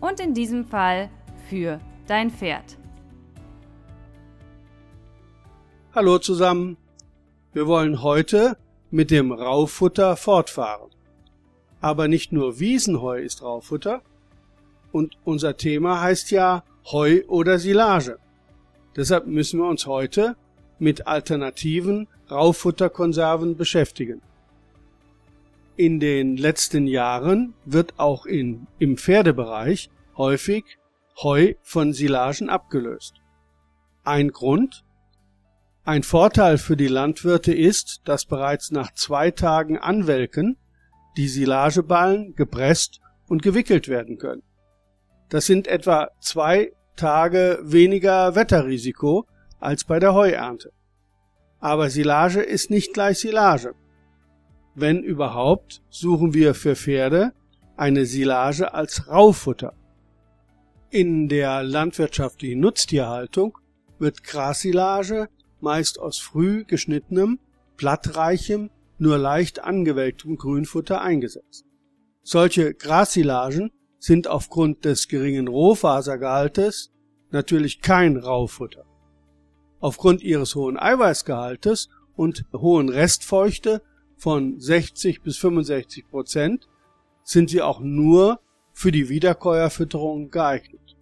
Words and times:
Und 0.00 0.20
in 0.20 0.34
diesem 0.34 0.64
Fall 0.64 1.10
für 1.48 1.80
dein 2.06 2.30
Pferd. 2.30 2.78
Hallo 5.94 6.18
zusammen. 6.18 6.76
Wir 7.52 7.66
wollen 7.66 8.02
heute 8.02 8.56
mit 8.90 9.10
dem 9.10 9.32
Raufutter 9.32 10.16
fortfahren. 10.16 10.90
Aber 11.80 12.08
nicht 12.08 12.32
nur 12.32 12.60
Wiesenheu 12.60 13.20
ist 13.20 13.42
Raufutter. 13.42 14.02
Und 14.92 15.16
unser 15.24 15.56
Thema 15.56 16.00
heißt 16.00 16.30
ja 16.30 16.62
Heu 16.92 17.22
oder 17.26 17.58
Silage. 17.58 18.18
Deshalb 18.96 19.26
müssen 19.26 19.60
wir 19.60 19.68
uns 19.68 19.86
heute 19.86 20.36
mit 20.78 21.06
alternativen 21.06 22.08
Raufutterkonserven 22.30 23.56
beschäftigen. 23.56 24.22
In 25.78 26.00
den 26.00 26.36
letzten 26.36 26.88
Jahren 26.88 27.54
wird 27.64 28.00
auch 28.00 28.26
in, 28.26 28.66
im 28.80 28.96
Pferdebereich 28.96 29.90
häufig 30.16 30.64
Heu 31.22 31.54
von 31.62 31.92
Silagen 31.92 32.50
abgelöst. 32.50 33.20
Ein 34.02 34.32
Grund? 34.32 34.84
Ein 35.84 36.02
Vorteil 36.02 36.58
für 36.58 36.76
die 36.76 36.88
Landwirte 36.88 37.54
ist, 37.54 38.00
dass 38.06 38.24
bereits 38.24 38.72
nach 38.72 38.92
zwei 38.94 39.30
Tagen 39.30 39.78
Anwelken 39.78 40.56
die 41.16 41.28
Silageballen 41.28 42.34
gepresst 42.34 42.98
und 43.28 43.44
gewickelt 43.44 43.86
werden 43.86 44.18
können. 44.18 44.42
Das 45.28 45.46
sind 45.46 45.68
etwa 45.68 46.10
zwei 46.18 46.72
Tage 46.96 47.60
weniger 47.62 48.34
Wetterrisiko 48.34 49.28
als 49.60 49.84
bei 49.84 50.00
der 50.00 50.12
Heuernte. 50.12 50.72
Aber 51.60 51.88
Silage 51.88 52.40
ist 52.40 52.68
nicht 52.68 52.94
gleich 52.94 53.20
Silage. 53.20 53.76
Wenn 54.80 55.02
überhaupt, 55.02 55.82
suchen 55.90 56.34
wir 56.34 56.54
für 56.54 56.76
Pferde 56.76 57.32
eine 57.76 58.06
Silage 58.06 58.74
als 58.74 59.08
Raufutter. 59.08 59.74
In 60.90 61.28
der 61.28 61.64
landwirtschaftlichen 61.64 62.60
Nutztierhaltung 62.60 63.58
wird 63.98 64.22
Grassilage 64.22 65.28
meist 65.60 65.98
aus 65.98 66.20
früh 66.20 66.64
geschnittenem, 66.64 67.40
blattreichem, 67.76 68.70
nur 68.98 69.18
leicht 69.18 69.64
angewelktem 69.64 70.36
Grünfutter 70.36 71.00
eingesetzt. 71.02 71.64
Solche 72.22 72.72
Grassilagen 72.72 73.72
sind 73.98 74.28
aufgrund 74.28 74.84
des 74.84 75.08
geringen 75.08 75.48
Rohfasergehaltes 75.48 76.92
natürlich 77.32 77.80
kein 77.80 78.16
Raufutter. 78.16 78.84
Aufgrund 79.80 80.22
ihres 80.22 80.54
hohen 80.54 80.78
Eiweißgehaltes 80.78 81.88
und 82.14 82.44
hohen 82.52 82.90
Restfeuchte 82.90 83.82
von 84.18 84.58
60 84.60 85.22
bis 85.22 85.38
65 85.38 86.08
Prozent 86.08 86.68
sind 87.22 87.50
sie 87.50 87.62
auch 87.62 87.80
nur 87.80 88.40
für 88.72 88.92
die 88.92 89.08
Wiederkäuerfütterung 89.08 90.30
geeignet. 90.30 90.96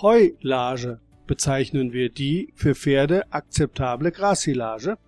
Heulage 0.00 1.00
bezeichnen 1.26 1.92
wir 1.92 2.10
die 2.10 2.52
für 2.54 2.74
Pferde 2.74 3.32
akzeptable 3.32 4.12
Grassilage, 4.12 4.98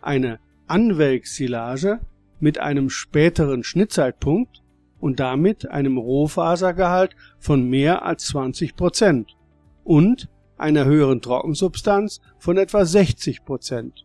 eine 0.00 0.40
Anwelksilage 0.66 2.00
mit 2.40 2.58
einem 2.58 2.90
späteren 2.90 3.62
Schnittzeitpunkt 3.62 4.62
und 5.00 5.20
damit 5.20 5.68
einem 5.68 5.98
Rohfasergehalt 5.98 7.14
von 7.38 7.68
mehr 7.68 8.04
als 8.04 8.26
20 8.26 8.76
Prozent 8.76 9.36
und 9.82 10.28
einer 10.56 10.84
höheren 10.84 11.20
Trockensubstanz 11.20 12.20
von 12.38 12.56
etwa 12.56 12.84
60 12.84 13.44
Prozent. 13.44 14.03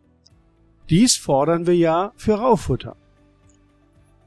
Dies 0.90 1.16
fordern 1.16 1.68
wir 1.68 1.76
ja 1.76 2.12
für 2.16 2.34
Raufutter. 2.34 2.96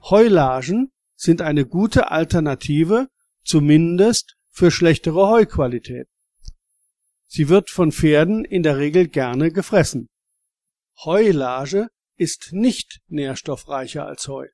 Heulagen 0.04 0.92
sind 1.16 1.42
eine 1.42 1.66
gute 1.66 2.10
Alternative, 2.10 3.10
zumindest 3.44 4.38
für 4.50 4.72
schlechtere 4.72 5.28
Heuqualität. 5.28 6.08
Sie 7.28 7.50
wird 7.50 7.70
von 7.70 7.92
Pferden 7.92 8.46
in 8.46 8.64
der 8.64 8.78
Regel 8.78 9.10
gerne 9.10 9.52
gefressen. 9.52 10.08
Heulage 11.04 11.90
ist 12.16 12.54
nicht 12.54 13.02
nährstoffreicher 13.08 14.06
als 14.06 14.28
Heu. 14.28 14.48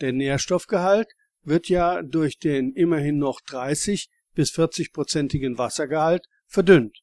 Der 0.00 0.12
Nährstoffgehalt 0.12 1.08
wird 1.42 1.68
ja 1.68 2.02
durch 2.02 2.38
den 2.38 2.72
immerhin 2.72 3.18
noch 3.18 3.40
30 3.42 4.08
bis 4.34 4.50
40 4.52 4.92
prozentigen 4.92 5.58
Wassergehalt 5.58 6.24
verdünnt. 6.46 7.00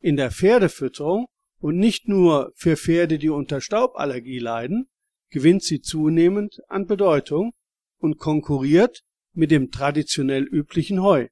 In 0.00 0.16
der 0.16 0.30
Pferdefütterung 0.30 1.26
und 1.58 1.76
nicht 1.76 2.08
nur 2.08 2.52
für 2.54 2.76
Pferde, 2.76 3.18
die 3.18 3.30
unter 3.30 3.60
Stauballergie 3.60 4.38
leiden, 4.38 4.88
gewinnt 5.30 5.62
sie 5.62 5.80
zunehmend 5.80 6.58
an 6.68 6.86
Bedeutung 6.86 7.52
und 7.98 8.18
konkurriert 8.18 9.02
mit 9.32 9.50
dem 9.50 9.70
traditionell 9.70 10.44
üblichen 10.44 11.02
Heu. 11.02 11.28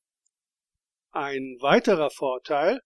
Ein 1.10 1.56
weiterer 1.60 2.10
Vorteil 2.10 2.80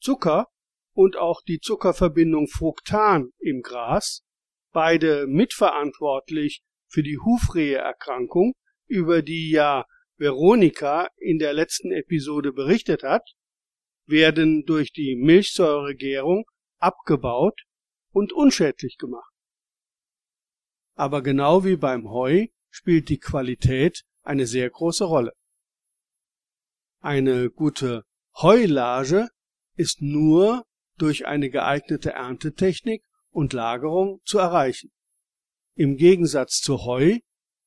Zucker 0.00 0.46
und 0.92 1.16
auch 1.16 1.42
die 1.42 1.60
Zuckerverbindung 1.60 2.48
Fructan 2.48 3.30
im 3.38 3.62
Gras, 3.62 4.22
beide 4.72 5.26
mitverantwortlich 5.26 6.62
für 6.88 7.02
die 7.02 7.18
Hufreheerkrankung, 7.18 8.54
über 8.86 9.22
die 9.22 9.50
ja 9.50 9.84
Veronika 10.16 11.08
in 11.16 11.38
der 11.38 11.52
letzten 11.52 11.92
Episode 11.92 12.52
berichtet 12.52 13.02
hat, 13.02 13.22
werden 14.06 14.64
durch 14.64 14.92
die 14.92 15.14
Milchsäuregärung 15.16 16.44
abgebaut 16.78 17.62
und 18.10 18.32
unschädlich 18.32 18.96
gemacht. 18.98 19.32
Aber 20.94 21.22
genau 21.22 21.64
wie 21.64 21.76
beim 21.76 22.10
Heu 22.10 22.46
spielt 22.70 23.08
die 23.08 23.18
Qualität 23.18 24.02
eine 24.22 24.46
sehr 24.46 24.68
große 24.68 25.04
Rolle. 25.04 25.32
Eine 27.00 27.50
gute 27.50 28.04
Heulage 28.36 29.28
ist 29.76 30.02
nur 30.02 30.64
durch 30.96 31.26
eine 31.26 31.50
geeignete 31.50 32.12
Erntetechnik 32.12 33.04
und 33.30 33.52
Lagerung 33.52 34.20
zu 34.24 34.38
erreichen. 34.38 34.90
Im 35.74 35.96
Gegensatz 35.96 36.60
zu 36.60 36.84
Heu 36.84 37.18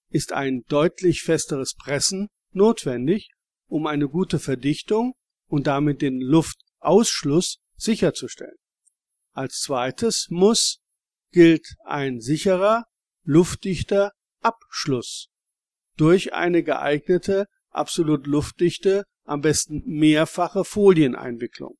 ist 0.10 0.34
ein 0.34 0.64
deutlich 0.68 1.22
festeres 1.24 1.76
Pressen 1.76 2.28
notwendig, 2.52 3.32
um 3.68 3.88
eine 3.88 4.10
gute 4.10 4.40
Verdichtung 4.40 5.14
und 5.48 5.68
damit 5.68 6.02
den 6.02 6.20
Luftausschluss 6.20 7.60
sicherzustellen. 7.78 8.58
Als 9.34 9.62
zweites 9.62 10.28
muss 10.30 10.80
gilt 11.32 11.76
ein 11.86 12.20
sicherer, 12.20 12.86
luftdichter 13.24 14.12
Abschluss 14.42 15.30
durch 15.98 16.34
eine 16.34 16.64
geeignete, 16.64 17.48
absolut 17.70 18.28
luftdichte, 18.28 19.06
am 19.24 19.42
besten 19.42 19.84
mehrfache 19.86 20.64
Folieneinwicklung. 20.64 21.78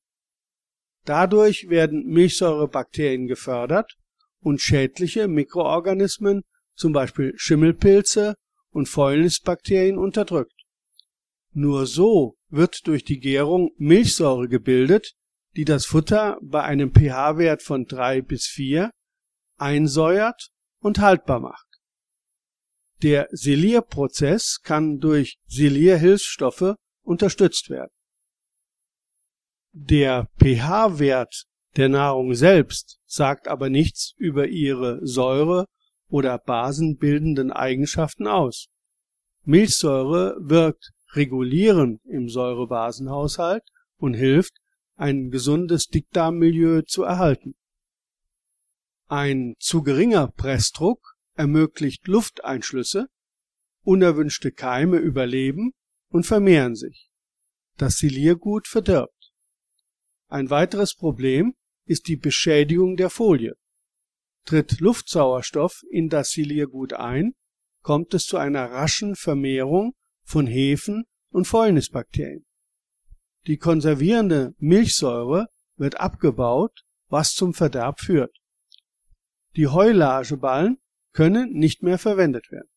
Dadurch 1.04 1.68
werden 1.68 2.06
Milchsäurebakterien 2.06 3.26
gefördert 3.26 3.96
und 4.40 4.60
schädliche 4.60 5.26
Mikroorganismen, 5.28 6.42
zum 6.74 6.92
Beispiel 6.92 7.32
Schimmelpilze 7.36 8.36
und 8.70 8.88
Fäulnisbakterien 8.88 9.98
unterdrückt. 9.98 10.54
Nur 11.52 11.86
so 11.86 12.36
wird 12.48 12.86
durch 12.86 13.04
die 13.04 13.18
Gärung 13.18 13.72
Milchsäure 13.76 14.48
gebildet, 14.48 15.14
die 15.56 15.64
das 15.64 15.86
Futter 15.86 16.38
bei 16.42 16.62
einem 16.62 16.92
pH-Wert 16.92 17.62
von 17.62 17.84
3 17.84 18.22
bis 18.22 18.46
4 18.46 18.90
einsäuert 19.58 20.50
und 20.80 20.98
haltbar 20.98 21.40
macht. 21.40 21.66
Der 23.02 23.28
Silierprozess 23.30 24.60
kann 24.62 24.98
durch 24.98 25.38
Silierhilfsstoffe 25.46 26.76
unterstützt 27.02 27.68
werden. 27.68 27.90
Der 29.72 30.28
pH-Wert 30.40 31.44
der 31.76 31.88
Nahrung 31.88 32.34
selbst 32.34 32.98
sagt 33.06 33.48
aber 33.48 33.70
nichts 33.70 34.12
über 34.18 34.48
ihre 34.48 35.04
Säure 35.06 35.66
oder 36.08 36.38
basenbildenden 36.38 37.50
Eigenschaften 37.50 38.26
aus. 38.26 38.66
Milchsäure 39.44 40.36
wirkt 40.38 40.90
regulierend 41.14 42.00
im 42.04 42.28
Säurebasenhaushalt 42.28 43.64
und 43.96 44.14
hilft, 44.14 44.52
ein 44.96 45.30
gesundes 45.30 45.88
Dickdarmmilieu 45.88 46.82
zu 46.82 47.02
erhalten. 47.02 47.54
Ein 49.06 49.54
zu 49.58 49.82
geringer 49.82 50.28
Pressdruck 50.28 51.16
ermöglicht 51.34 52.06
Lufteinschlüsse, 52.06 53.08
unerwünschte 53.82 54.52
Keime 54.52 54.98
überleben 54.98 55.72
und 56.08 56.24
vermehren 56.24 56.76
sich. 56.76 57.08
das 57.78 57.96
Siliergut 57.96 58.68
verdirbt. 58.68 59.32
Ein 60.28 60.50
weiteres 60.50 60.94
Problem 60.94 61.54
ist 61.84 62.06
die 62.06 62.16
Beschädigung 62.16 62.96
der 62.96 63.10
Folie. 63.10 63.54
Tritt 64.44 64.80
Luftsauerstoff 64.80 65.82
in 65.90 66.08
das 66.08 66.30
Siliergut 66.30 66.92
ein, 66.92 67.34
kommt 67.80 68.14
es 68.14 68.26
zu 68.26 68.36
einer 68.36 68.70
raschen 68.70 69.16
Vermehrung 69.16 69.94
von 70.22 70.46
Hefen 70.46 71.04
und 71.30 71.46
Fäulnisbakterien. 71.46 72.44
Die 73.46 73.56
konservierende 73.56 74.54
Milchsäure 74.58 75.48
wird 75.76 76.00
abgebaut, 76.00 76.84
was 77.08 77.34
zum 77.34 77.54
Verderb 77.54 78.00
führt. 78.00 78.36
Die 79.56 79.68
Heulageballen 79.68 80.78
können 81.12 81.52
nicht 81.52 81.82
mehr 81.82 81.98
verwendet 81.98 82.50
werden. 82.50 82.70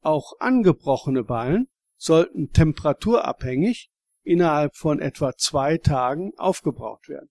Auch 0.00 0.34
angebrochene 0.38 1.24
Ballen 1.24 1.68
sollten 1.96 2.50
temperaturabhängig 2.50 3.90
innerhalb 4.22 4.76
von 4.76 5.00
etwa 5.00 5.36
zwei 5.36 5.78
Tagen 5.78 6.32
aufgebraucht 6.36 7.08
werden. 7.08 7.28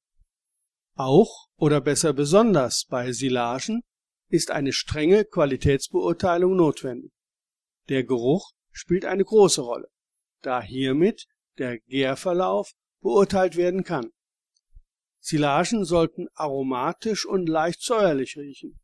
Auch 0.96 1.48
oder 1.56 1.82
besser 1.82 2.14
besonders 2.14 2.86
bei 2.86 3.12
Silagen 3.12 3.82
ist 4.28 4.52
eine 4.52 4.74
strenge 4.74 5.26
Qualitätsbeurteilung 5.26 6.56
notwendig. 6.56 7.12
Der 7.90 8.04
Geruch 8.04 8.52
spielt 8.72 9.06
eine 9.06 9.24
große 9.24 9.62
Rolle, 9.62 9.88
da 10.42 10.62
hiermit 10.62 11.28
der 11.62 11.80
Gärverlauf 11.82 12.74
beurteilt 13.02 13.56
werden 13.56 13.84
kann. 13.84 14.10
Silagen 15.20 15.86
sollten 15.86 16.28
aromatisch 16.34 17.28
und 17.28 17.48
leicht 17.48 17.84
säuerlich 17.84 18.36
riechen. 18.36 18.80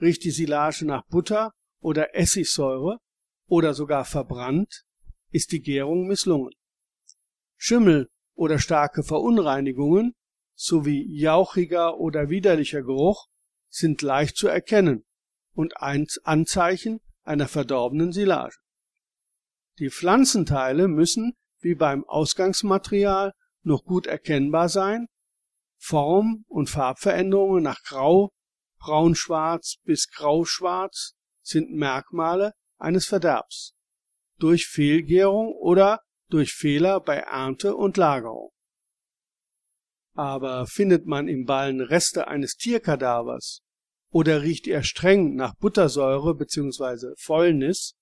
Riecht 0.00 0.24
die 0.24 0.32
Silage 0.32 0.84
nach 0.84 1.06
Butter 1.06 1.52
oder 1.80 2.16
Essigsäure 2.16 2.98
oder 3.46 3.74
sogar 3.74 4.04
verbrannt, 4.04 4.82
ist 5.30 5.52
die 5.52 5.60
Gärung 5.60 6.08
misslungen. 6.08 6.52
Schimmel 7.56 8.10
oder 8.34 8.58
starke 8.58 9.04
Verunreinigungen 9.04 10.14
sowie 10.56 11.06
jauchiger 11.16 11.98
oder 11.98 12.28
widerlicher 12.28 12.82
Geruch 12.82 13.28
sind 13.68 14.02
leicht 14.02 14.36
zu 14.36 14.48
erkennen 14.48 15.04
und 15.52 15.76
ein 15.76 16.08
Anzeichen 16.24 17.00
einer 17.22 17.46
verdorbenen 17.46 18.12
Silage. 18.12 18.56
Die 19.78 19.90
Pflanzenteile 19.90 20.88
müssen, 20.88 21.34
wie 21.64 21.74
beim 21.74 22.04
Ausgangsmaterial, 22.04 23.32
noch 23.62 23.84
gut 23.84 24.06
erkennbar 24.06 24.68
sein. 24.68 25.06
Form- 25.78 26.44
und 26.48 26.70
Farbveränderungen 26.70 27.62
nach 27.62 27.82
grau, 27.82 28.30
braunschwarz 28.78 29.76
bis 29.84 30.08
grauschwarz 30.10 31.14
sind 31.42 31.72
Merkmale 31.72 32.52
eines 32.78 33.06
Verderbs 33.06 33.74
durch 34.38 34.66
Fehlgärung 34.66 35.52
oder 35.54 36.00
durch 36.28 36.52
Fehler 36.52 37.00
bei 37.00 37.16
Ernte 37.16 37.76
und 37.76 37.96
Lagerung. 37.96 38.50
Aber 40.14 40.66
findet 40.66 41.06
man 41.06 41.28
im 41.28 41.44
Ballen 41.44 41.80
Reste 41.80 42.28
eines 42.28 42.56
Tierkadavers 42.56 43.60
oder 44.10 44.42
riecht 44.42 44.66
er 44.66 44.82
streng 44.82 45.34
nach 45.34 45.54
Buttersäure 45.56 46.34
bzw. 46.34 47.14
Fäulnis, 47.16 47.94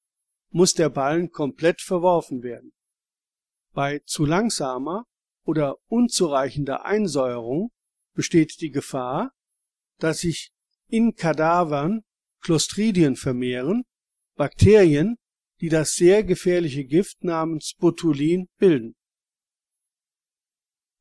muss 0.51 0.75
der 0.75 0.91
Ballen 0.91 1.31
komplett 1.31 1.81
verworfen 1.81 2.43
werden. 2.43 2.73
Bei 3.73 4.01
zu 4.05 4.27
langsamer 4.27 5.07
oder 5.45 5.77
unzureichender 5.87 6.85
Einsäuerung 6.85 7.71
besteht 8.15 8.61
die 8.61 8.71
Gefahr, 8.71 9.33
dass 9.99 10.21
sich 10.21 10.53
in 10.89 11.15
Kadavern 11.15 12.03
Clostridien 12.41 13.17
vermehren, 13.17 13.85
Bakterien, 14.37 15.17
die 15.61 15.69
das 15.69 15.95
sehr 15.95 16.25
gefährliche 16.25 16.85
Gift 16.85 17.25
namens 17.25 17.75
Botulin 17.79 18.49
bilden. 18.59 18.95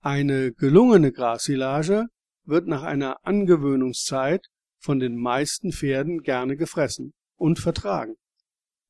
Eine 0.02 0.54
gelungene 0.54 1.12
Grassilage 1.12 2.08
wird 2.46 2.68
nach 2.68 2.84
einer 2.84 3.26
Angewöhnungszeit 3.26 4.48
von 4.80 5.00
den 5.00 5.18
meisten 5.18 5.72
Pferden 5.72 6.22
gerne 6.22 6.58
gefressen 6.58 7.14
und 7.36 7.60
vertragen. 7.60 8.16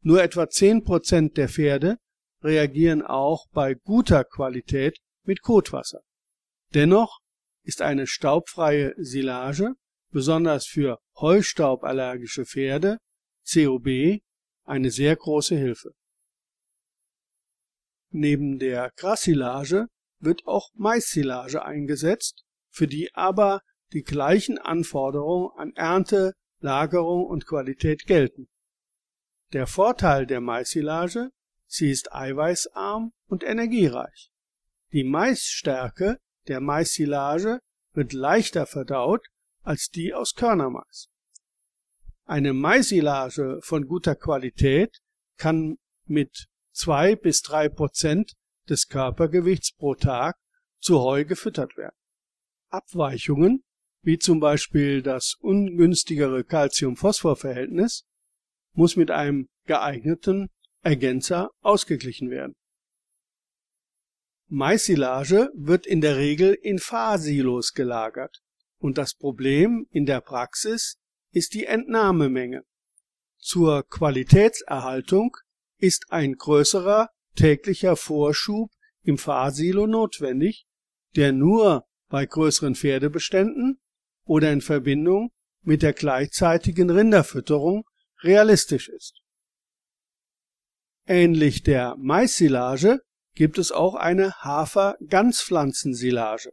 Nur 0.01 0.21
etwa 0.21 0.49
zehn 0.49 0.83
Prozent 0.83 1.37
der 1.37 1.49
Pferde 1.49 1.97
reagieren 2.43 3.01
auch 3.01 3.47
bei 3.51 3.73
guter 3.73 4.23
Qualität 4.23 4.99
mit 5.23 5.41
Kotwasser. 5.41 6.01
Dennoch 6.73 7.19
ist 7.63 7.81
eine 7.81 8.07
staubfreie 8.07 8.93
Silage 8.97 9.73
besonders 10.11 10.67
für 10.67 10.99
heustauballergische 11.19 12.45
Pferde 12.45 12.97
COB 13.51 14.19
eine 14.63 14.91
sehr 14.91 15.15
große 15.15 15.55
Hilfe. 15.55 15.91
Neben 18.09 18.59
der 18.59 18.91
Grassilage 18.97 19.87
wird 20.19 20.45
auch 20.45 20.69
Maissilage 20.73 21.63
eingesetzt, 21.63 22.43
für 22.69 22.87
die 22.87 23.09
aber 23.13 23.61
die 23.93 24.03
gleichen 24.03 24.57
Anforderungen 24.57 25.49
an 25.57 25.73
Ernte, 25.75 26.33
Lagerung 26.59 27.25
und 27.25 27.45
Qualität 27.45 28.05
gelten. 28.05 28.47
Der 29.53 29.67
Vorteil 29.67 30.25
der 30.25 30.41
Maissilage, 30.41 31.29
sie 31.71 31.89
ist 31.89 32.13
eiweißarm 32.13 33.13
und 33.27 33.43
energiereich. 33.43 34.29
Die 34.91 35.05
Maisstärke 35.05 36.19
der 36.47 36.59
Maissilage 36.59 37.59
wird 37.93 38.11
leichter 38.11 38.65
verdaut 38.65 39.25
als 39.61 39.89
die 39.89 40.13
aus 40.13 40.35
Körnermais. 40.35 41.07
Eine 42.25 42.53
Maisilage 42.53 43.59
von 43.61 43.87
guter 43.87 44.15
Qualität 44.15 44.99
kann 45.37 45.77
mit 46.05 46.47
zwei 46.73 47.15
bis 47.15 47.41
drei 47.41 47.69
Prozent 47.69 48.33
des 48.67 48.89
Körpergewichts 48.89 49.73
pro 49.73 49.95
Tag 49.95 50.35
zu 50.79 50.99
Heu 50.99 51.23
gefüttert 51.23 51.77
werden. 51.77 51.95
Abweichungen, 52.67 53.63
wie 54.01 54.17
zum 54.17 54.39
Beispiel 54.39 55.01
das 55.01 55.35
ungünstigere 55.39 56.43
Calcium-Phosphor-Verhältnis, 56.43 58.05
muss 58.73 58.95
mit 58.95 59.11
einem 59.11 59.49
geeigneten 59.65 60.49
Ergänzer 60.83 61.49
ausgeglichen 61.61 62.29
werden. 62.29 62.53
Maisilage 64.47 65.49
wird 65.55 65.85
in 65.85 66.01
der 66.01 66.17
Regel 66.17 66.53
in 66.53 66.79
Fahrsilos 66.79 67.73
gelagert 67.73 68.41
und 68.79 68.97
das 68.97 69.15
Problem 69.15 69.87
in 69.91 70.05
der 70.05 70.21
Praxis 70.21 70.97
ist 71.31 71.53
die 71.53 71.65
Entnahmemenge. 71.65 72.63
Zur 73.37 73.87
Qualitätserhaltung 73.87 75.37
ist 75.77 76.07
ein 76.09 76.33
größerer 76.33 77.09
täglicher 77.35 77.95
Vorschub 77.95 78.71
im 79.03 79.17
Fahrsilo 79.17 79.87
notwendig, 79.87 80.65
der 81.15 81.31
nur 81.31 81.85
bei 82.09 82.25
größeren 82.25 82.75
Pferdebeständen 82.75 83.79
oder 84.25 84.51
in 84.51 84.61
Verbindung 84.61 85.31
mit 85.61 85.81
der 85.81 85.93
gleichzeitigen 85.93 86.89
Rinderfütterung 86.89 87.85
realistisch 88.21 88.89
ist. 88.89 89.20
Ähnlich 91.07 91.63
der 91.63 91.95
Maissilage 91.97 92.99
gibt 93.33 93.57
es 93.57 93.71
auch 93.71 93.95
eine 93.95 94.33
Hafer-Ganzpflanzensilage. 94.43 96.51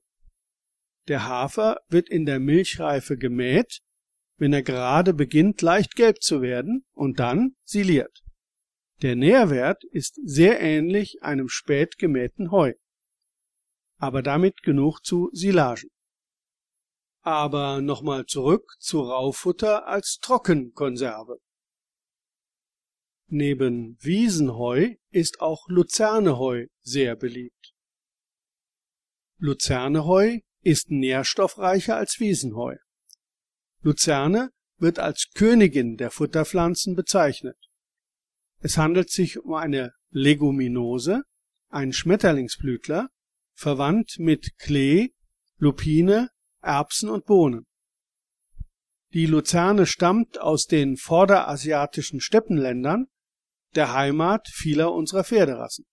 Der 1.09 1.27
Hafer 1.27 1.81
wird 1.89 2.09
in 2.09 2.27
der 2.27 2.39
Milchreife 2.39 3.17
gemäht, 3.17 3.81
wenn 4.37 4.53
er 4.53 4.63
gerade 4.63 5.15
beginnt 5.15 5.63
leicht 5.63 5.97
gelb 5.97 6.23
zu 6.23 6.43
werden 6.43 6.85
und 6.93 7.19
dann 7.19 7.57
siliert. 7.65 8.23
Der 9.03 9.17
Nährwert 9.17 9.85
ist 9.85 10.21
sehr 10.25 10.61
ähnlich 10.61 11.23
einem 11.23 11.49
spät 11.49 11.99
gemähten 11.99 12.51
Heu. 12.51 12.75
Aber 13.97 14.23
damit 14.23 14.63
genug 14.63 15.05
zu 15.05 15.31
Silagen. 15.33 15.91
Aber 17.23 17.81
nochmal 17.81 18.27
zurück 18.27 18.77
zu 18.79 19.01
Raufutter 19.01 19.87
als 19.87 20.19
Trockenkonserve. 20.21 21.39
Neben 23.31 23.99
Wiesenheu 24.01 24.95
ist 25.11 25.43
auch 25.43 25.69
Luzerneheu 25.69 26.69
sehr 26.81 27.15
beliebt. 27.15 27.75
Luzerneheu 29.37 30.41
ist 30.63 30.91
nährstoffreicher 30.91 31.97
als 31.97 32.21
Wiesenheu. 32.21 32.77
Luzerne 33.83 34.51
wird 34.79 34.99
als 34.99 35.29
Königin 35.35 35.99
der 35.99 36.11
Futterpflanzen 36.11 36.95
bezeichnet. 36.95 37.59
Es 38.61 38.79
handelt 38.79 39.11
sich 39.11 39.39
um 39.39 39.53
eine 39.53 39.93
Leguminose, 40.09 41.23
ein 41.69 41.93
Schmetterlingsblütler, 41.93 43.11
verwandt 43.53 44.17
mit 44.19 44.57
Klee, 44.57 45.11
Lupine, 45.59 46.31
Erbsen 46.63 47.11
und 47.11 47.27
Bohnen. 47.27 47.67
Die 49.13 49.27
Luzerne 49.27 49.85
stammt 49.85 50.41
aus 50.41 50.67
den 50.67 50.97
vorderasiatischen 50.97 52.21
Steppenländern, 52.21 53.07
der 53.75 53.93
Heimat 53.93 54.49
vieler 54.49 54.93
unserer 54.93 55.25
Pferderassen. 55.25 55.85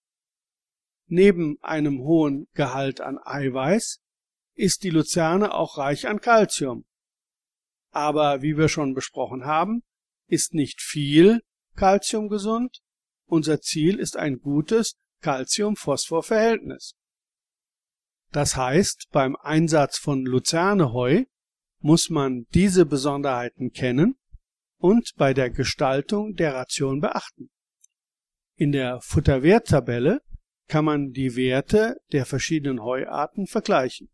Neben 1.07 1.57
einem 1.61 1.99
hohen 1.99 2.47
Gehalt 2.53 3.01
an 3.01 3.19
Eiweiß 3.23 3.99
ist 4.55 4.83
die 4.83 4.89
Luzerne 4.89 5.53
auch 5.53 5.77
reich 5.77 6.07
an 6.07 6.19
Calcium. 6.19 6.85
Aber 7.91 8.41
wie 8.41 8.57
wir 8.57 8.69
schon 8.69 8.93
besprochen 8.93 9.45
haben, 9.45 9.83
ist 10.27 10.53
nicht 10.53 10.81
viel 10.81 11.41
Calcium 11.75 12.29
gesund. 12.29 12.79
Unser 13.25 13.61
Ziel 13.61 13.99
ist 13.99 14.17
ein 14.17 14.39
gutes 14.39 14.95
Calcium-Phosphor-Verhältnis. 15.21 16.93
Das 18.31 18.55
heißt, 18.55 19.07
beim 19.11 19.35
Einsatz 19.35 19.97
von 19.97 20.25
Luzerneheu 20.25 21.25
muss 21.79 22.09
man 22.09 22.45
diese 22.53 22.85
Besonderheiten 22.85 23.71
kennen 23.71 24.17
und 24.77 25.11
bei 25.15 25.33
der 25.33 25.49
Gestaltung 25.49 26.35
der 26.35 26.53
Ration 26.53 26.99
beachten. 26.99 27.49
In 28.57 28.71
der 28.71 29.01
Futterwerttabelle 29.01 30.21
kann 30.67 30.85
man 30.85 31.11
die 31.11 31.35
Werte 31.35 31.97
der 32.13 32.25
verschiedenen 32.25 32.81
Heuarten 32.81 33.47
vergleichen. 33.47 34.09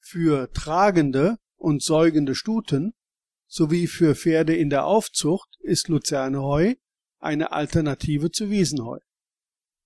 Für 0.00 0.50
tragende 0.52 1.36
und 1.54 1.84
säugende 1.84 2.34
Stuten 2.34 2.94
sowie 3.46 3.86
für 3.86 4.16
Pferde 4.16 4.56
in 4.56 4.70
der 4.70 4.86
Aufzucht 4.86 5.56
ist 5.60 5.86
Luzerneheu 5.86 6.74
eine 7.18 7.52
Alternative 7.52 8.32
zu 8.32 8.50
Wiesenheu. 8.50 8.98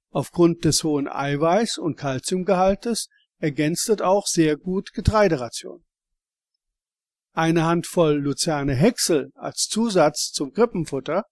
Aufgrund 0.09 0.64
des 0.64 0.82
hohen 0.82 1.09
Eiweiß- 1.09 1.78
und 1.78 1.97
Kalziumgehaltes 1.97 3.09
ergänzt 3.38 3.90
es 3.90 4.00
auch 4.00 4.26
sehr 4.26 4.56
gut 4.56 4.94
Getreideration. 4.94 5.85
Eine 7.32 7.64
Handvoll 7.64 8.14
Luzerne 8.16 8.75
Häcksel 8.75 9.30
als 9.35 9.68
Zusatz 9.68 10.32
zum 10.32 10.52
Krippenfutter 10.52 11.25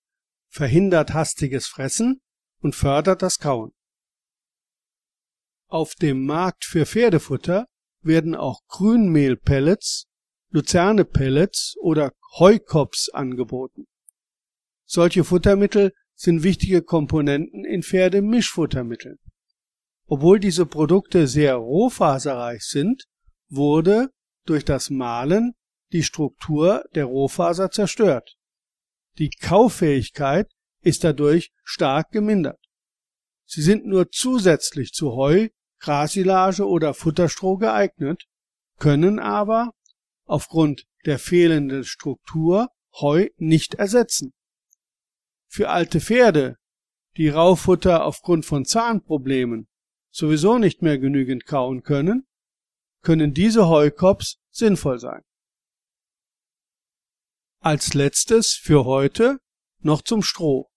verhindert 0.48 1.14
hastiges 1.14 1.66
Fressen 1.66 2.20
und 2.60 2.74
fördert 2.74 3.22
das 3.22 3.38
Kauen. 3.38 3.72
Auf 5.68 5.94
dem 5.94 6.24
Markt 6.24 6.64
für 6.64 6.86
Pferdefutter 6.86 7.66
werden 8.00 8.34
auch 8.34 8.62
Grünmehlpellets, 8.68 10.06
Luzerne-Pellets 10.50 11.76
oder 11.80 12.12
Heukops 12.38 13.10
angeboten. 13.10 13.86
Solche 14.86 15.24
Futtermittel 15.24 15.92
sind 16.14 16.42
wichtige 16.42 16.82
Komponenten 16.82 17.64
in 17.64 17.82
Pferdemischfuttermitteln. 17.82 19.18
Obwohl 20.06 20.40
diese 20.40 20.64
Produkte 20.64 21.26
sehr 21.26 21.56
rohfaserreich 21.56 22.62
sind, 22.62 23.04
wurde 23.50 24.08
durch 24.46 24.64
das 24.64 24.88
Mahlen 24.88 25.52
die 25.92 26.02
Struktur 26.02 26.84
der 26.94 27.04
Rohfaser 27.04 27.70
zerstört. 27.70 28.37
Die 29.18 29.30
Kaufähigkeit 29.30 30.50
ist 30.82 31.02
dadurch 31.02 31.50
stark 31.64 32.10
gemindert. 32.12 32.60
Sie 33.46 33.62
sind 33.62 33.84
nur 33.84 34.10
zusätzlich 34.10 34.92
zu 34.92 35.12
Heu, 35.12 35.48
Grasilage 35.80 36.66
oder 36.66 36.94
Futterstroh 36.94 37.56
geeignet, 37.56 38.24
können 38.78 39.18
aber 39.18 39.72
aufgrund 40.24 40.84
der 41.04 41.18
fehlenden 41.18 41.84
Struktur 41.84 42.68
Heu 43.00 43.28
nicht 43.36 43.74
ersetzen. 43.74 44.32
Für 45.48 45.70
alte 45.70 46.00
Pferde, 46.00 46.56
die 47.16 47.28
Raufutter 47.28 48.04
aufgrund 48.04 48.44
von 48.44 48.64
Zahnproblemen 48.64 49.66
sowieso 50.10 50.58
nicht 50.58 50.82
mehr 50.82 50.98
genügend 50.98 51.46
kauen 51.46 51.82
können, 51.82 52.26
können 53.02 53.34
diese 53.34 53.68
Heukops 53.68 54.38
sinnvoll 54.50 54.98
sein. 54.98 55.22
Als 57.60 57.92
letztes 57.94 58.52
für 58.52 58.84
heute 58.84 59.40
noch 59.80 60.02
zum 60.02 60.22
Stroh. 60.22 60.70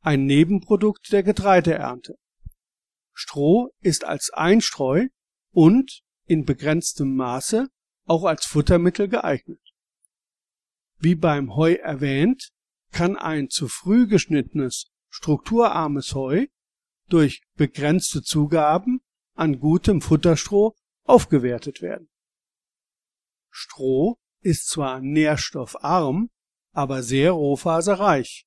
Ein 0.00 0.24
Nebenprodukt 0.24 1.12
der 1.12 1.22
Getreideernte. 1.22 2.16
Stroh 3.12 3.70
ist 3.80 4.04
als 4.04 4.30
Einstreu 4.30 5.08
und 5.50 6.00
in 6.24 6.46
begrenztem 6.46 7.14
Maße 7.14 7.68
auch 8.06 8.24
als 8.24 8.46
Futtermittel 8.46 9.06
geeignet. 9.06 9.60
Wie 10.96 11.14
beim 11.14 11.56
Heu 11.56 11.74
erwähnt, 11.74 12.52
kann 12.90 13.18
ein 13.18 13.50
zu 13.50 13.68
früh 13.68 14.06
geschnittenes, 14.06 14.86
strukturarmes 15.10 16.14
Heu 16.14 16.46
durch 17.08 17.42
begrenzte 17.56 18.22
Zugaben 18.22 19.02
an 19.34 19.60
gutem 19.60 20.00
Futterstroh 20.00 20.74
aufgewertet 21.04 21.82
werden. 21.82 22.08
Stroh 23.50 24.16
ist 24.42 24.68
zwar 24.68 25.00
nährstoffarm, 25.00 26.30
aber 26.72 27.02
sehr 27.02 27.32
rohfaserreich. 27.32 28.44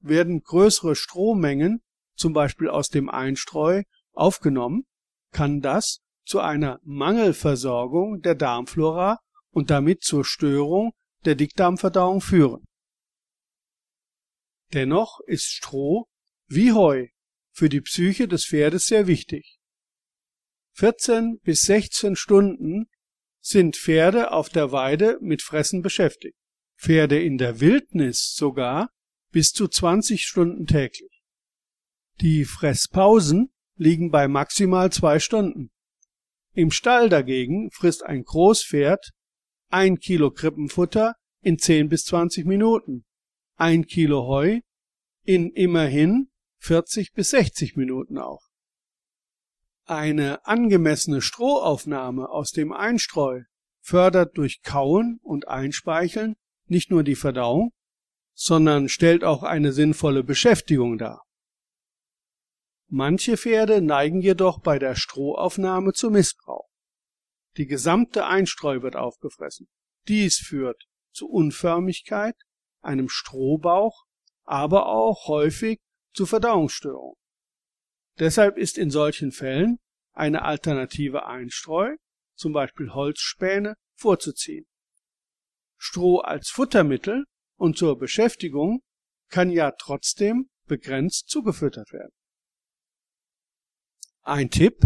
Werden 0.00 0.42
größere 0.42 0.96
Strohmengen, 0.96 1.82
zum 2.16 2.32
Beispiel 2.32 2.68
aus 2.68 2.88
dem 2.88 3.08
Einstreu, 3.08 3.82
aufgenommen, 4.12 4.84
kann 5.32 5.60
das 5.60 6.00
zu 6.24 6.40
einer 6.40 6.80
Mangelversorgung 6.82 8.20
der 8.20 8.34
Darmflora 8.34 9.20
und 9.50 9.70
damit 9.70 10.02
zur 10.02 10.24
Störung 10.24 10.92
der 11.24 11.34
Dickdarmverdauung 11.34 12.20
führen. 12.20 12.64
Dennoch 14.72 15.20
ist 15.26 15.44
Stroh 15.44 16.06
wie 16.48 16.72
Heu 16.72 17.08
für 17.52 17.68
die 17.68 17.80
Psyche 17.80 18.28
des 18.28 18.46
Pferdes 18.46 18.86
sehr 18.86 19.06
wichtig. 19.06 19.58
14 20.74 21.38
bis 21.42 21.62
16 21.62 22.16
Stunden 22.16 22.88
sind 23.46 23.76
Pferde 23.76 24.32
auf 24.32 24.48
der 24.48 24.72
Weide 24.72 25.18
mit 25.20 25.40
Fressen 25.40 25.80
beschäftigt. 25.80 26.36
Pferde 26.76 27.22
in 27.22 27.38
der 27.38 27.60
Wildnis 27.60 28.34
sogar 28.34 28.90
bis 29.30 29.52
zu 29.52 29.68
20 29.68 30.24
Stunden 30.24 30.66
täglich. 30.66 31.22
Die 32.20 32.44
Fresspausen 32.44 33.52
liegen 33.76 34.10
bei 34.10 34.26
maximal 34.26 34.90
zwei 34.90 35.20
Stunden. 35.20 35.70
Im 36.54 36.72
Stall 36.72 37.08
dagegen 37.08 37.70
frisst 37.70 38.02
ein 38.04 38.24
Großpferd 38.24 39.10
ein 39.68 39.98
Kilo 39.98 40.32
Krippenfutter 40.32 41.14
in 41.40 41.58
10 41.58 41.88
bis 41.88 42.04
20 42.06 42.46
Minuten, 42.46 43.04
ein 43.54 43.86
Kilo 43.86 44.26
Heu 44.26 44.60
in 45.22 45.50
immerhin 45.50 46.30
40 46.58 47.12
bis 47.12 47.30
60 47.30 47.76
Minuten 47.76 48.18
auf. 48.18 48.42
Eine 49.88 50.44
angemessene 50.44 51.22
Strohaufnahme 51.22 52.28
aus 52.28 52.50
dem 52.50 52.72
Einstreu 52.72 53.42
fördert 53.80 54.36
durch 54.36 54.62
Kauen 54.62 55.20
und 55.22 55.46
Einspeicheln 55.46 56.34
nicht 56.66 56.90
nur 56.90 57.04
die 57.04 57.14
Verdauung, 57.14 57.72
sondern 58.34 58.88
stellt 58.88 59.22
auch 59.22 59.44
eine 59.44 59.72
sinnvolle 59.72 60.24
Beschäftigung 60.24 60.98
dar. 60.98 61.22
Manche 62.88 63.36
Pferde 63.36 63.80
neigen 63.80 64.20
jedoch 64.22 64.58
bei 64.58 64.80
der 64.80 64.96
Strohaufnahme 64.96 65.92
zu 65.92 66.10
Missbrauch. 66.10 66.68
Die 67.56 67.66
gesamte 67.66 68.26
Einstreu 68.26 68.82
wird 68.82 68.96
aufgefressen. 68.96 69.68
Dies 70.08 70.38
führt 70.38 70.82
zu 71.12 71.28
Unförmigkeit, 71.28 72.34
einem 72.80 73.08
Strohbauch, 73.08 74.04
aber 74.42 74.86
auch 74.86 75.28
häufig 75.28 75.78
zu 76.12 76.26
Verdauungsstörungen. 76.26 77.16
Deshalb 78.18 78.56
ist 78.56 78.78
in 78.78 78.90
solchen 78.90 79.32
Fällen 79.32 79.78
eine 80.12 80.42
alternative 80.42 81.26
Einstreu, 81.26 81.96
zum 82.34 82.52
Beispiel 82.52 82.92
Holzspäne, 82.92 83.76
vorzuziehen. 83.94 84.66
Stroh 85.76 86.20
als 86.20 86.48
Futtermittel 86.48 87.24
und 87.56 87.76
zur 87.76 87.98
Beschäftigung 87.98 88.82
kann 89.28 89.50
ja 89.50 89.72
trotzdem 89.72 90.48
begrenzt 90.66 91.28
zugefüttert 91.28 91.92
werden. 91.92 92.12
Ein 94.22 94.50
Tipp, 94.50 94.80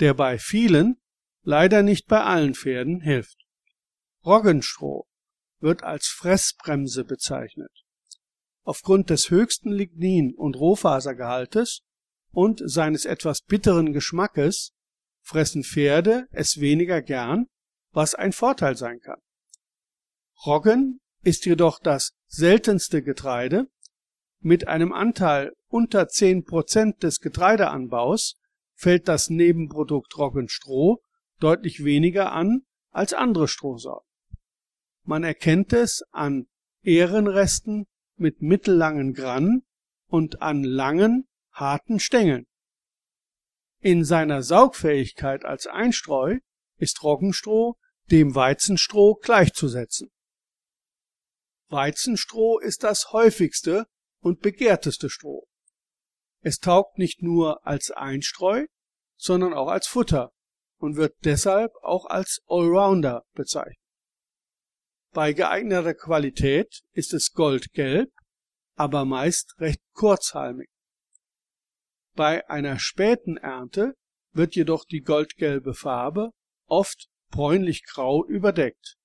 der 0.00 0.14
bei 0.14 0.38
vielen, 0.38 1.00
leider 1.42 1.82
nicht 1.82 2.06
bei 2.06 2.22
allen 2.22 2.54
Pferden 2.54 3.00
hilft. 3.00 3.36
Roggenstroh 4.24 5.06
wird 5.60 5.82
als 5.82 6.06
Fressbremse 6.06 7.04
bezeichnet. 7.04 7.72
Aufgrund 8.62 9.10
des 9.10 9.30
höchsten 9.30 9.70
Lignin- 9.70 10.34
und 10.34 10.56
Rohfasergehaltes 10.56 11.82
und 12.30 12.62
seines 12.64 13.04
etwas 13.04 13.42
bitteren 13.42 13.92
Geschmackes 13.92 14.72
fressen 15.20 15.64
Pferde 15.64 16.26
es 16.30 16.60
weniger 16.60 17.02
gern, 17.02 17.46
was 17.92 18.14
ein 18.14 18.32
Vorteil 18.32 18.76
sein 18.76 19.00
kann. 19.00 19.20
Roggen 20.46 21.00
ist 21.22 21.46
jedoch 21.46 21.80
das 21.80 22.12
seltenste 22.26 23.02
Getreide. 23.02 23.66
Mit 24.40 24.68
einem 24.68 24.92
Anteil 24.92 25.52
unter 25.66 26.04
10% 26.04 27.00
des 27.00 27.20
Getreideanbaus 27.20 28.36
fällt 28.74 29.08
das 29.08 29.28
Nebenprodukt 29.28 30.16
Roggenstroh 30.16 31.02
deutlich 31.40 31.84
weniger 31.84 32.32
an 32.32 32.62
als 32.90 33.12
andere 33.12 33.48
Strohsorten. 33.48 34.08
Man 35.02 35.24
erkennt 35.24 35.72
es 35.72 36.02
an 36.12 36.46
Ährenresten 36.82 37.86
mit 38.16 38.42
mittellangen 38.42 39.14
Grannen 39.14 39.64
und 40.06 40.42
an 40.42 40.62
langen, 40.64 41.26
harten 41.58 42.00
Stängeln. 42.00 42.46
In 43.80 44.04
seiner 44.04 44.42
Saugfähigkeit 44.42 45.44
als 45.44 45.66
Einstreu 45.66 46.38
ist 46.76 47.02
Roggenstroh 47.02 47.76
dem 48.10 48.34
Weizenstroh 48.34 49.14
gleichzusetzen. 49.14 50.10
Weizenstroh 51.68 52.58
ist 52.58 52.82
das 52.82 53.12
häufigste 53.12 53.86
und 54.20 54.40
begehrteste 54.40 55.10
Stroh. 55.10 55.46
Es 56.40 56.58
taugt 56.58 56.98
nicht 56.98 57.22
nur 57.22 57.66
als 57.66 57.90
Einstreu, 57.90 58.66
sondern 59.16 59.52
auch 59.52 59.68
als 59.68 59.86
Futter 59.86 60.32
und 60.78 60.96
wird 60.96 61.16
deshalb 61.24 61.72
auch 61.82 62.06
als 62.06 62.40
Allrounder 62.46 63.24
bezeichnet. 63.34 63.76
Bei 65.12 65.32
geeigneter 65.32 65.94
Qualität 65.94 66.82
ist 66.92 67.12
es 67.12 67.32
goldgelb, 67.32 68.10
aber 68.76 69.04
meist 69.04 69.54
recht 69.58 69.82
kurzhalmig. 69.92 70.68
Bei 72.18 72.50
einer 72.50 72.80
späten 72.80 73.36
Ernte 73.36 73.94
wird 74.32 74.56
jedoch 74.56 74.84
die 74.84 75.02
goldgelbe 75.02 75.72
Farbe 75.72 76.32
oft 76.66 77.06
bräunlich-grau 77.30 78.26
überdeckt. 78.26 78.96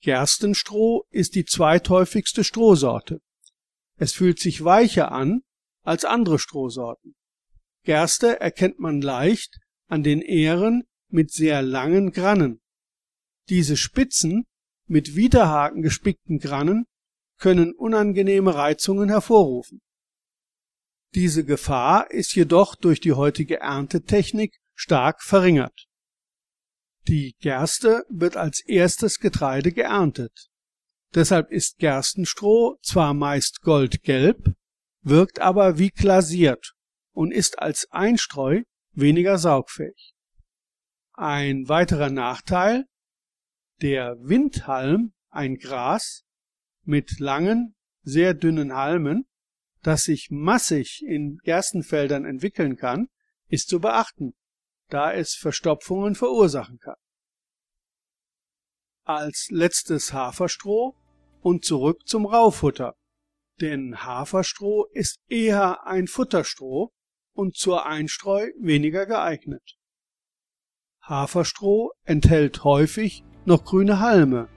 Gerstenstroh 0.00 1.04
ist 1.10 1.34
die 1.34 1.44
zweithäufigste 1.44 2.44
Strohsorte. 2.44 3.20
Es 3.96 4.14
fühlt 4.14 4.38
sich 4.38 4.64
weicher 4.64 5.12
an 5.12 5.42
als 5.82 6.06
andere 6.06 6.38
Strohsorten. 6.38 7.14
Gerste 7.84 8.40
erkennt 8.40 8.78
man 8.78 9.02
leicht 9.02 9.58
an 9.86 10.02
den 10.02 10.22
Ähren 10.22 10.84
mit 11.08 11.30
sehr 11.30 11.60
langen 11.60 12.12
Grannen. 12.12 12.62
Diese 13.50 13.76
spitzen, 13.76 14.46
mit 14.86 15.14
Widerhaken 15.14 15.82
gespickten 15.82 16.38
Grannen 16.38 16.86
können 17.36 17.74
unangenehme 17.74 18.54
Reizungen 18.54 19.10
hervorrufen. 19.10 19.82
Diese 21.14 21.44
Gefahr 21.44 22.10
ist 22.10 22.34
jedoch 22.34 22.74
durch 22.74 23.00
die 23.00 23.12
heutige 23.12 23.60
Erntetechnik 23.60 24.58
stark 24.74 25.22
verringert. 25.22 25.86
Die 27.08 27.34
Gerste 27.40 28.04
wird 28.08 28.36
als 28.36 28.60
erstes 28.64 29.18
Getreide 29.18 29.72
geerntet. 29.72 30.48
Deshalb 31.14 31.50
ist 31.50 31.78
Gerstenstroh 31.78 32.78
zwar 32.82 33.12
meist 33.12 33.60
goldgelb, 33.60 34.54
wirkt 35.02 35.40
aber 35.40 35.78
wie 35.78 35.90
glasiert 35.90 36.72
und 37.12 37.32
ist 37.32 37.58
als 37.58 37.86
Einstreu 37.90 38.62
weniger 38.92 39.36
saugfähig. 39.36 40.14
Ein 41.12 41.68
weiterer 41.68 42.08
Nachteil, 42.08 42.86
der 43.82 44.16
Windhalm, 44.20 45.12
ein 45.28 45.56
Gras 45.56 46.22
mit 46.84 47.18
langen, 47.18 47.74
sehr 48.02 48.32
dünnen 48.32 48.74
Halmen, 48.74 49.26
das 49.82 50.04
sich 50.04 50.28
massig 50.30 51.02
in 51.06 51.38
Gerstenfeldern 51.44 52.24
entwickeln 52.24 52.76
kann, 52.76 53.08
ist 53.48 53.68
zu 53.68 53.80
beachten, 53.80 54.34
da 54.88 55.12
es 55.12 55.34
Verstopfungen 55.34 56.14
verursachen 56.14 56.78
kann. 56.78 56.96
Als 59.04 59.48
letztes 59.50 60.12
Haferstroh 60.12 60.96
und 61.40 61.64
zurück 61.64 62.06
zum 62.06 62.24
Raufutter. 62.26 62.94
Denn 63.60 64.04
Haferstroh 64.04 64.86
ist 64.92 65.18
eher 65.28 65.86
ein 65.86 66.06
Futterstroh 66.06 66.92
und 67.32 67.56
zur 67.56 67.86
Einstreu 67.86 68.50
weniger 68.60 69.06
geeignet. 69.06 69.76
Haferstroh 71.02 71.90
enthält 72.04 72.62
häufig 72.64 73.24
noch 73.44 73.64
grüne 73.64 73.98
Halme 73.98 74.48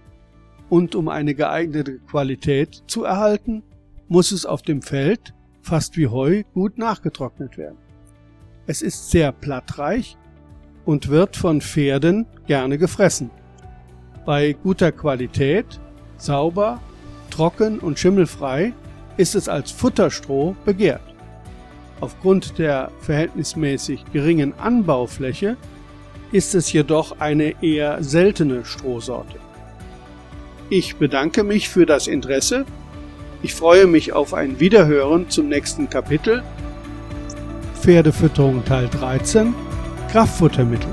und 0.70 0.96
um 0.96 1.10
eine 1.10 1.34
geeignete 1.34 2.00
Qualität 2.00 2.84
zu 2.88 3.03
erhalten, 3.03 3.63
muss 4.07 4.31
es 4.31 4.45
auf 4.45 4.62
dem 4.62 4.81
Feld, 4.81 5.33
fast 5.62 5.97
wie 5.97 6.07
Heu, 6.07 6.43
gut 6.53 6.77
nachgetrocknet 6.77 7.57
werden. 7.57 7.77
Es 8.67 8.81
ist 8.81 9.12
sehr 9.12 9.31
blattreich 9.31 10.17
und 10.85 11.09
wird 11.09 11.35
von 11.35 11.62
Pferden 11.62 12.25
gerne 12.47 12.77
gefressen. 12.77 13.29
Bei 14.25 14.53
guter 14.53 14.91
Qualität, 14.91 15.79
sauber, 16.17 16.81
trocken 17.29 17.79
und 17.79 18.00
schimmelfrei 18.00 18.74
ist 19.17 19.35
es 19.35 19.50
als 19.50 19.71
Futterstroh 19.71 20.55
begehrt. 20.65 21.01
Aufgrund 22.01 22.57
der 22.57 22.91
verhältnismäßig 23.00 24.03
geringen 24.12 24.53
Anbaufläche 24.59 25.57
ist 26.31 26.55
es 26.55 26.71
jedoch 26.74 27.19
eine 27.19 27.63
eher 27.63 28.03
seltene 28.03 28.65
Strohsorte. 28.65 29.39
Ich 30.69 30.95
bedanke 30.97 31.43
mich 31.43 31.69
für 31.69 31.85
das 31.85 32.07
Interesse. 32.07 32.65
Ich 33.46 33.54
freue 33.54 33.86
mich 33.86 34.12
auf 34.12 34.34
ein 34.34 34.60
Wiederhören 34.60 35.30
zum 35.30 35.50
nächsten 35.50 35.88
Kapitel. 35.88 36.42
Pferdefütterung 37.79 38.66
Teil 38.66 38.90
13 38.90 39.53
Kraftfuttermittel. 40.12 40.90